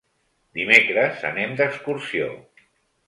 [0.59, 2.31] Dimecres anem d'excursió.